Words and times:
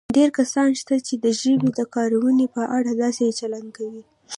ډېر 0.17 0.29
کسان 0.39 0.69
شته 0.79 0.95
چې 1.07 1.13
د 1.23 1.25
ژبې 1.41 1.69
د 1.79 1.81
کارونې 1.95 2.45
په 2.55 2.61
اړه 2.77 2.91
داسې 3.03 3.35
چلند 3.39 3.67
کوي 3.77 4.03